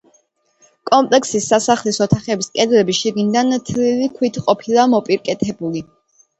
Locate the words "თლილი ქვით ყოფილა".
3.71-4.91